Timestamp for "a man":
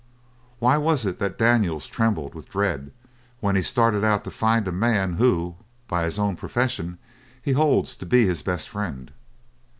4.67-5.13